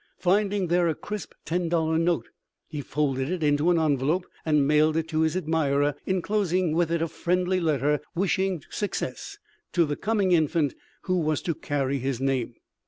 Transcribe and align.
Finding 0.17 0.65
there 0.65 0.87
a 0.87 0.95
crisp 0.95 1.33
ten 1.45 1.69
dollar 1.69 1.99
note, 1.99 2.27
he 2.67 2.81
folded 2.81 3.29
it 3.29 3.43
into 3.43 3.69
an 3.69 3.77
envelope 3.77 4.25
and 4.43 4.65
mailed 4.67 4.97
it 4.97 5.07
to 5.09 5.21
his 5.21 5.37
admirer, 5.37 5.93
inclosing 6.07 6.73
with 6.73 6.91
it 6.91 7.03
a 7.03 7.07
friendly 7.07 7.59
letter 7.59 8.01
wishing 8.15 8.63
success 8.71 9.37
to 9.73 9.85
the 9.85 9.95
coming 9.95 10.31
infant 10.31 10.73
who 11.03 11.19
was 11.19 11.39
to 11.43 11.53
carry 11.53 11.99
his 11.99 12.19
name. 12.19 12.55